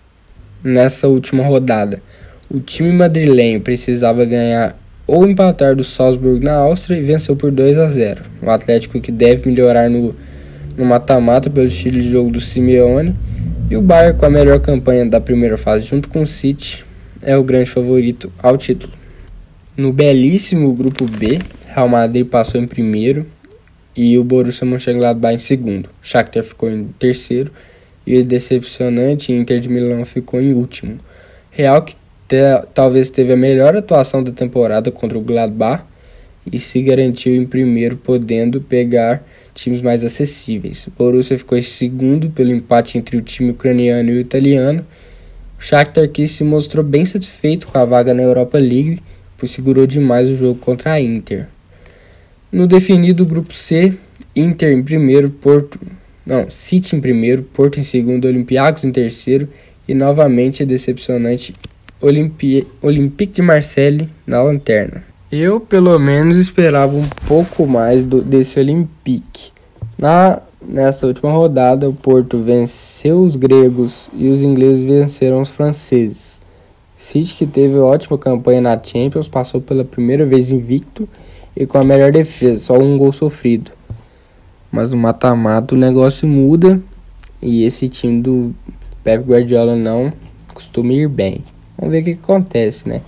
[0.63, 2.03] Nessa última rodada,
[2.51, 7.79] o time madrilenho precisava ganhar ou empatar do Salzburg na Áustria e venceu por 2
[7.79, 8.23] a 0.
[8.43, 10.15] O Atlético que deve melhorar no
[10.77, 13.15] mata-mata pelo estilo de jogo do Simeone
[13.71, 16.85] e o Bayern, com a melhor campanha da primeira fase junto com o City,
[17.23, 18.93] é o grande favorito ao título.
[19.77, 23.25] No belíssimo grupo B, Real Madrid passou em primeiro
[23.97, 25.89] e o Borussia Mönchengladbach em segundo.
[26.03, 27.53] Shakhtar ficou em terceiro
[28.05, 30.99] e o decepcionante Inter de Milão ficou em último.
[31.53, 31.95] Real que
[32.27, 32.43] te,
[32.75, 35.85] talvez teve a melhor atuação da temporada contra o Gladbach
[36.51, 39.23] e se garantiu em primeiro, podendo pegar
[39.55, 40.87] times mais acessíveis.
[40.87, 44.85] O Borussia ficou em segundo pelo empate entre o time ucraniano e o italiano.
[45.59, 49.01] O Shakhtar que se mostrou bem satisfeito com a vaga na Europa League,
[49.37, 51.47] pois segurou demais o jogo contra a Inter.
[52.51, 53.95] No definido grupo C,
[54.35, 55.79] Inter em primeiro, Porto,
[56.25, 59.49] não, City em primeiro, Porto em segundo, Olympiacos em terceiro
[59.87, 61.55] e novamente a decepcionante
[62.01, 65.10] Olympique de Marseille na lanterna.
[65.33, 69.53] Eu, pelo menos, esperava um pouco mais do, desse Olympique.
[69.97, 76.41] Na, nesta última rodada, o Porto venceu os gregos e os ingleses venceram os franceses.
[76.97, 81.09] City, que teve ótima campanha na Champions, passou pela primeira vez invicto
[81.57, 83.71] e com a melhor defesa, só um gol sofrido.
[84.69, 86.83] Mas no mata-mata o negócio muda
[87.41, 88.53] e esse time do
[89.05, 90.13] Pep Guardiola não
[90.53, 91.45] costuma ir bem.
[91.79, 93.01] Vamos ver o que acontece, né?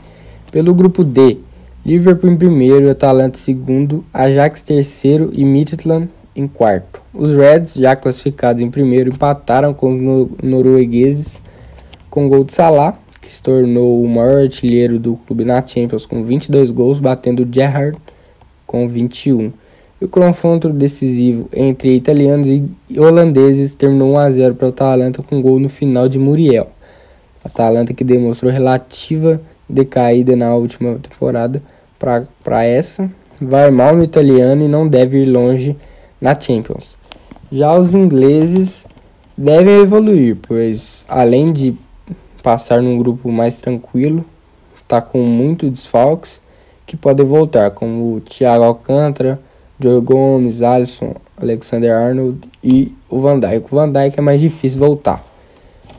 [0.52, 1.38] Pelo grupo D,
[1.84, 7.02] Liverpool em primeiro, Atalanta em segundo, Ajax terceiro e Midtjylland em quarto.
[7.12, 11.42] Os Reds, já classificados em primeiro, empataram com os noruegueses
[12.08, 16.22] com gol de Salah, que se tornou o maior artilheiro do clube na Champions com
[16.22, 17.98] 22 gols, batendo Gerrard
[18.64, 19.52] com 21.
[20.00, 25.22] E o confronto decisivo entre italianos e holandeses terminou 1 a 0 para o Atalanta
[25.22, 26.70] com gol no final de Muriel.
[27.44, 31.62] Atalanta que demonstrou relativa decaída na última temporada
[31.98, 35.76] para essa, vai mal no italiano e não deve ir longe
[36.20, 36.96] na Champions.
[37.50, 38.86] Já os ingleses
[39.36, 41.76] devem evoluir, pois além de
[42.42, 44.24] passar num grupo mais tranquilo,
[44.88, 46.40] tá com muito desfalques
[46.86, 49.40] que podem voltar, como o Thiago Alcântara,
[49.80, 53.66] Joe Gomes, Alisson, Alexander Arnold e o Van Dijk.
[53.70, 55.24] O Van Dijk é mais difícil voltar,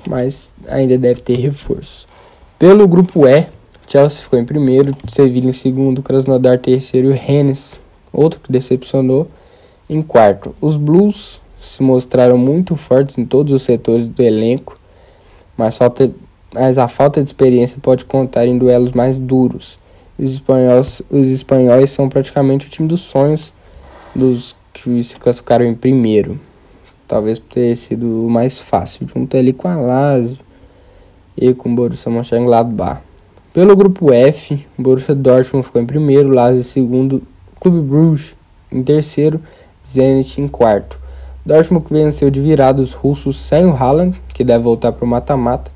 [0.07, 2.07] mas ainda deve ter reforço.
[2.64, 3.45] Pelo grupo E,
[3.86, 7.82] Chelsea ficou em primeiro, Sevilla em segundo, Krasnodar terceiro e o Rennes,
[8.14, 9.28] outro que decepcionou,
[9.89, 10.55] em quarto.
[10.61, 14.80] Os Blues se mostraram muito fortes em todos os setores do elenco,
[15.57, 16.09] mas, falta,
[16.53, 19.78] mas a falta de experiência pode contar em duelos mais duros.
[20.18, 23.51] Os espanhóis, os espanhóis são praticamente o time dos sonhos
[24.16, 26.39] dos que se classificaram em primeiro.
[27.09, 30.38] Talvez por ter sido mais fácil, junto ali com a Lazio
[31.38, 33.01] e com Borussia Mönchengladbach.
[33.53, 37.21] Pelo grupo F, Borussia Dortmund ficou em primeiro, Lazio em segundo,
[37.59, 38.36] Clube Bruges
[38.71, 39.39] em terceiro
[39.88, 40.97] Zenit em quarto.
[41.45, 45.71] Dortmund venceu de virada os russos sem o Haaland, que deve voltar para o mata-mata,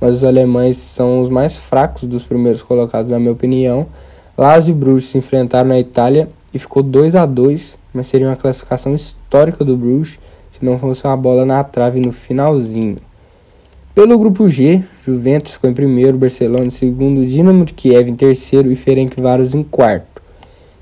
[0.00, 3.86] mas os alemães são os mais fracos dos primeiros colocados, na minha opinião.
[4.36, 8.36] Lazio e Bruges se enfrentaram na Itália e ficou 2 a 2 mas seria uma
[8.36, 10.18] classificação histórica do Bruges
[10.50, 12.96] se não fosse uma bola na trave no finalzinho.
[13.94, 18.72] Pelo grupo G, Juventus ficou em primeiro, Barcelona em segundo, Dinamo de Kiev em terceiro
[18.72, 20.22] e Ferencváros em quarto.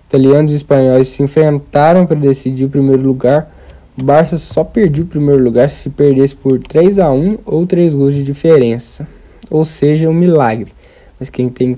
[0.06, 3.52] Italianos e espanhóis se enfrentaram para decidir o primeiro lugar.
[4.00, 7.94] O Barça só perdeu o primeiro lugar se perdesse por 3 a 1 ou 3
[7.94, 9.08] gols de diferença.
[9.50, 10.72] Ou seja, um milagre.
[11.18, 11.76] Mas quem tem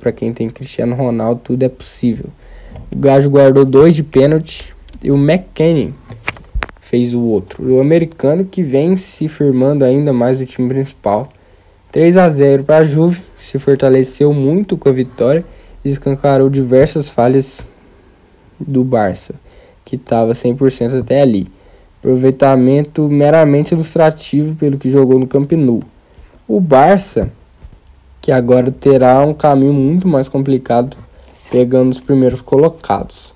[0.00, 2.26] para quem tem Cristiano Ronaldo, tudo é possível.
[2.92, 5.94] O Gajo guardou dois de pênalti e o McKennie
[6.94, 7.74] fez o outro.
[7.74, 11.28] O americano que vem se firmando ainda mais no time principal.
[11.90, 15.44] 3 a 0 para a Juve, se fortaleceu muito com a vitória
[15.84, 17.68] e escancarou diversas falhas
[18.60, 19.34] do Barça,
[19.84, 21.48] que estava 100% até ali.
[21.98, 25.82] Aproveitamento meramente ilustrativo pelo que jogou no Camp Nou.
[26.46, 27.28] O Barça,
[28.20, 30.96] que agora terá um caminho muito mais complicado,
[31.50, 33.33] pegando os primeiros colocados.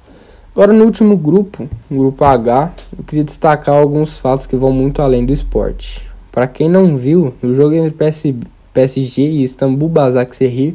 [0.59, 5.00] Agora no último grupo, o grupo H, eu queria destacar alguns fatos que vão muito
[5.00, 6.11] além do esporte.
[6.32, 7.92] Para quem não viu, no jogo entre
[8.72, 10.74] PSG e Istambul Basaksehir,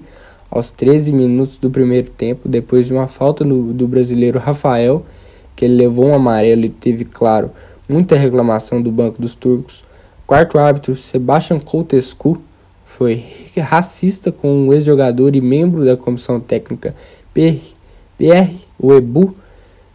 [0.49, 5.05] aos 13 minutos do primeiro tempo, depois de uma falta no, do brasileiro Rafael,
[5.53, 7.51] que ele levou um amarelo e teve, claro,
[7.86, 9.84] muita reclamação do banco dos turcos.
[10.25, 12.41] Quarto árbitro, Sebastian Coutescu,
[12.86, 13.21] foi
[13.57, 16.95] racista com o ex-jogador e membro da comissão técnica
[17.34, 19.42] Pierre Webu,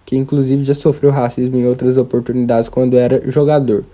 [0.09, 3.85] que inclusive já sofreu racismo em outras oportunidades quando era jogador.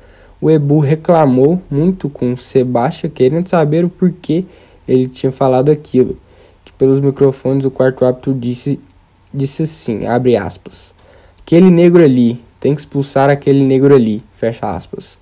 [0.40, 4.44] O Ebu reclamou muito com Sebastião, querendo saber o porquê
[4.86, 6.16] ele tinha falado aquilo.
[6.64, 8.78] Que pelos microfones o quarto árbitro disse,
[9.34, 10.94] disse assim, abre aspas.
[11.40, 15.18] Aquele negro ali, tem que expulsar aquele negro ali, fecha aspas.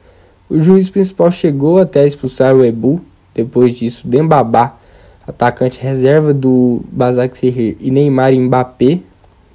[0.47, 3.01] O juiz principal chegou até expulsar o Ebu.
[3.35, 4.77] Depois disso, Dembabá,
[5.27, 9.01] atacante reserva do Basak e Neymar e Mbappé,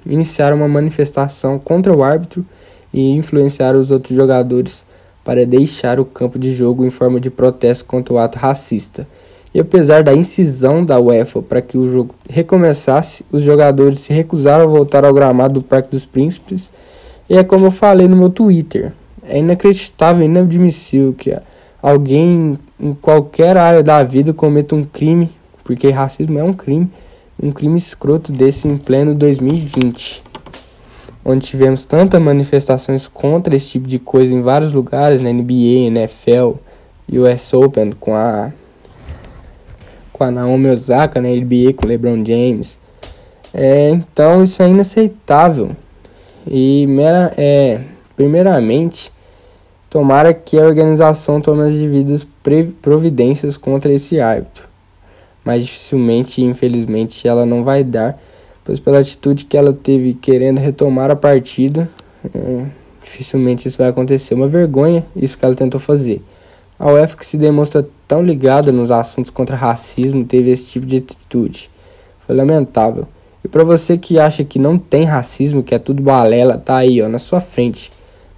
[0.09, 2.45] iniciaram uma manifestação contra o árbitro
[2.93, 4.83] e influenciaram os outros jogadores
[5.23, 9.05] para deixar o campo de jogo em forma de protesto contra o ato racista.
[9.53, 14.63] E apesar da incisão da UEFA para que o jogo recomeçasse, os jogadores se recusaram
[14.63, 16.69] a voltar ao gramado do Parque dos Príncipes.
[17.29, 18.93] E é como eu falei no meu Twitter:
[19.23, 21.35] é inacreditável, inadmissível que
[21.81, 25.29] alguém em qualquer área da vida cometa um crime,
[25.63, 26.89] porque racismo é um crime
[27.41, 30.23] um crime escroto desse em pleno 2020,
[31.23, 36.53] onde tivemos tantas manifestações contra esse tipo de coisa em vários lugares, na NBA, NFL,
[37.09, 38.51] US Open, com a
[40.11, 42.79] com a Naomi Osaka, na NBA, com o LeBron James.
[43.53, 45.75] É, então isso é inaceitável.
[46.47, 47.81] E mera, é,
[48.15, 49.11] primeiramente,
[49.91, 52.25] tomara que a organização tome as devidas
[52.81, 54.66] providências contra esse árbitro
[55.47, 58.21] mas dificilmente, infelizmente, ela não vai dar,
[58.65, 61.89] pois pela atitude que ela teve querendo retomar a partida,
[62.35, 62.65] é,
[63.01, 64.33] dificilmente isso vai acontecer.
[64.33, 66.21] Uma vergonha isso que ela tentou fazer.
[66.77, 70.97] A UEFA que se demonstra tão ligada nos assuntos contra racismo teve esse tipo de
[70.97, 71.69] atitude.
[72.25, 73.07] Foi lamentável.
[73.41, 77.01] E para você que acha que não tem racismo, que é tudo balela, tá aí,
[77.01, 77.89] ó, na sua frente.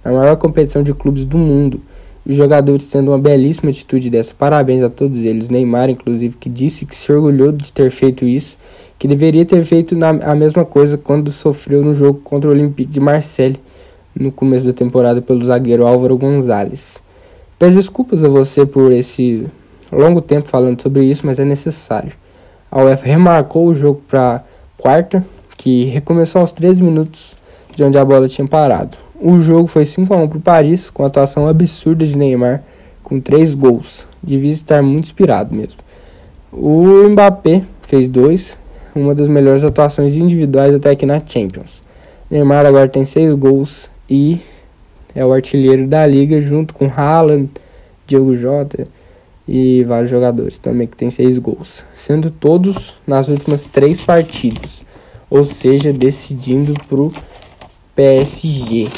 [0.04, 1.80] Na maior competição de clubes do mundo
[2.26, 4.34] os jogadores tendo uma belíssima atitude dessa.
[4.34, 5.48] Parabéns a todos eles.
[5.48, 8.56] Neymar, inclusive, que disse que se orgulhou de ter feito isso,
[8.98, 12.90] que deveria ter feito na, a mesma coisa quando sofreu no jogo contra o Olympique
[12.90, 13.58] de Marseille
[14.14, 17.02] no começo da temporada pelo zagueiro Álvaro Gonzalez.
[17.58, 19.46] Peço desculpas a você por esse
[19.92, 22.12] longo tempo falando sobre isso, mas é necessário.
[22.70, 24.44] A UEFA remarcou o jogo para
[24.78, 25.24] quarta,
[25.56, 27.36] que recomeçou aos 13 minutos
[27.74, 28.96] de onde a bola tinha parado.
[29.22, 32.62] O jogo foi 5 a 1 para o Paris, com a atuação absurda de Neymar,
[33.02, 34.06] com 3 gols.
[34.22, 35.78] Devia estar muito inspirado mesmo.
[36.50, 38.56] O Mbappé fez 2,
[38.94, 41.82] uma das melhores atuações individuais até aqui na Champions.
[42.30, 44.40] Neymar agora tem 6 gols e
[45.14, 47.50] é o artilheiro da liga, junto com Haaland,
[48.06, 48.88] Diego Jota
[49.46, 54.82] e vários jogadores também que tem 6 gols, sendo todos nas últimas 3 partidas,
[55.28, 57.12] ou seja, decidindo para o
[58.00, 58.88] PSG,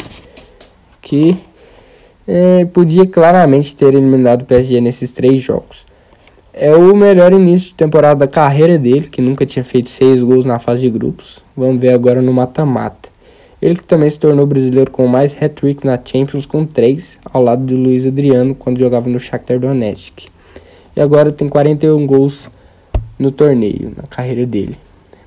[1.00, 1.36] que
[2.24, 5.84] é, podia claramente ter eliminado o PSG nesses três jogos.
[6.52, 10.44] É o melhor início de temporada da carreira dele, que nunca tinha feito seis gols
[10.44, 11.42] na fase de grupos.
[11.56, 13.08] Vamos ver agora no mata-mata.
[13.60, 17.66] Ele que também se tornou brasileiro com mais hat-tricks na Champions com três, ao lado
[17.66, 20.26] de Luiz Adriano quando jogava no Shakhtar Donetsk.
[20.94, 22.48] E agora tem 41 gols
[23.18, 24.76] no torneio, na carreira dele.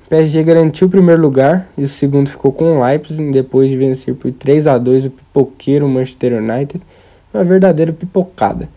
[0.08, 4.14] PSG garantiu o primeiro lugar e o segundo ficou com o Leipzig depois de vencer
[4.14, 6.80] por 3 a 2 o pipoqueiro Manchester United.
[7.34, 8.68] Uma verdadeira pipocada,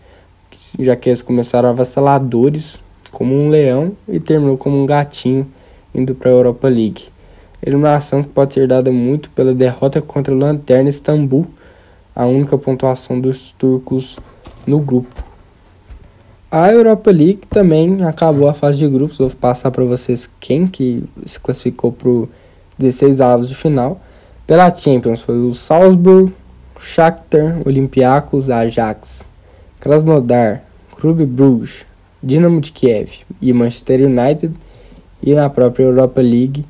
[0.76, 5.46] já que eles começaram avassaladores como um leão e terminou como um gatinho
[5.94, 7.04] indo para a Europa League.
[7.64, 11.46] Eliminação que pode ser dada muito pela derrota contra o Lanterna Istambul,
[12.12, 14.18] a única pontuação dos turcos
[14.66, 15.29] no grupo.
[16.52, 19.18] A Europa League também acabou a fase de grupos.
[19.18, 22.28] Vou passar para vocês quem que se classificou para o
[22.76, 24.00] 16 avos de final.
[24.48, 26.32] Pela Champions foi o Salzburg,
[26.80, 29.30] Shakhtar, Olympiacos, Ajax,
[29.78, 30.64] Krasnodar,
[30.96, 31.86] Clube Bruges,
[32.20, 34.52] Dinamo de Kiev e Manchester United.
[35.22, 36.66] E na própria Europa League,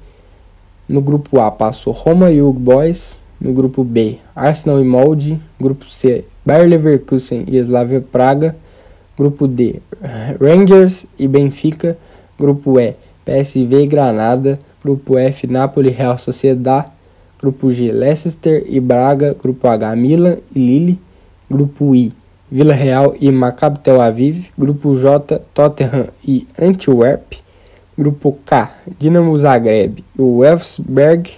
[0.86, 5.88] no grupo A passou Roma e Young Boys, no grupo B Arsenal e Molde, grupo
[5.88, 8.54] C Bayer Leverkusen e Slavia Praga.
[9.20, 9.82] Grupo D,
[10.40, 11.94] Rangers e Benfica.
[12.38, 14.58] Grupo E, PSV e Granada.
[14.82, 16.86] Grupo F, Napoli Real Sociedad.
[17.38, 19.36] Grupo G, Leicester e Braga.
[19.38, 20.98] Grupo H, Milan e Lille.
[21.50, 22.10] Grupo I,
[22.50, 24.46] Vila Real e Maccabi Tel Aviv.
[24.56, 27.34] Grupo J, Tottenham e Antwerp.
[27.98, 31.30] Grupo K, Dinamo Zagreb e Wolfsberg.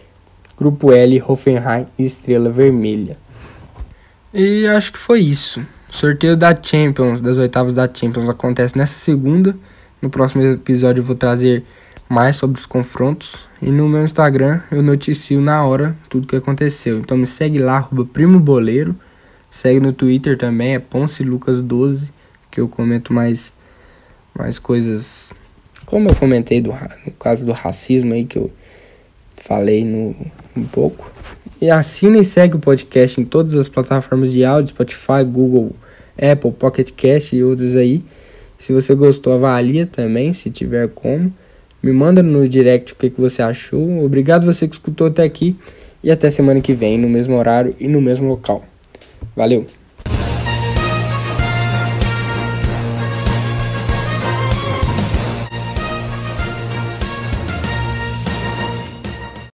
[0.57, 3.17] Grupo L, Hoffenheim e Estrela Vermelha.
[4.33, 5.67] E acho que foi isso.
[5.93, 9.55] O sorteio da Champions, das oitavas da Champions, acontece nessa segunda.
[10.01, 11.65] No próximo episódio eu vou trazer
[12.09, 13.47] mais sobre os confrontos.
[13.61, 16.99] E no meu Instagram eu noticio na hora tudo que aconteceu.
[16.99, 18.97] Então me segue lá, arroba Primo Boleiro.
[19.51, 22.11] Segue no Twitter também, é Ponce Lucas 12,
[22.51, 23.53] que eu comento mais,
[24.35, 25.35] mais coisas.
[25.85, 26.71] Como eu comentei do,
[27.05, 28.51] no caso do racismo aí, que eu
[29.37, 30.17] falei no,
[30.57, 31.13] um pouco.
[31.61, 35.77] E assina e segue o podcast em todas as plataformas de áudio, Spotify, Google,
[36.23, 38.03] Apple, Pocket Cast e outros aí.
[38.59, 41.33] Se você gostou, avalia também, se tiver como.
[41.83, 44.05] Me manda no direct o que, que você achou.
[44.05, 45.57] Obrigado você que escutou até aqui.
[46.03, 48.65] E até semana que vem, no mesmo horário e no mesmo local.
[49.35, 49.67] Valeu!